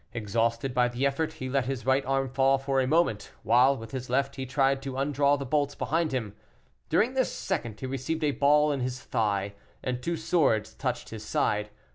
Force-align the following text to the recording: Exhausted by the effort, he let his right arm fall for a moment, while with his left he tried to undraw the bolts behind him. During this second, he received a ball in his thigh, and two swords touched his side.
Exhausted 0.13 0.73
by 0.73 0.87
the 0.87 1.05
effort, 1.05 1.33
he 1.33 1.47
let 1.47 1.65
his 1.67 1.85
right 1.85 2.03
arm 2.07 2.27
fall 2.27 2.57
for 2.57 2.81
a 2.81 2.87
moment, 2.87 3.29
while 3.43 3.77
with 3.77 3.91
his 3.91 4.09
left 4.09 4.35
he 4.35 4.47
tried 4.47 4.81
to 4.81 4.97
undraw 4.97 5.37
the 5.37 5.45
bolts 5.45 5.75
behind 5.75 6.11
him. 6.11 6.35
During 6.89 7.13
this 7.13 7.31
second, 7.31 7.79
he 7.79 7.85
received 7.85 8.23
a 8.23 8.31
ball 8.31 8.71
in 8.71 8.79
his 8.79 8.99
thigh, 8.99 9.53
and 9.83 10.01
two 10.01 10.17
swords 10.17 10.73
touched 10.73 11.09
his 11.09 11.23
side. 11.23 11.69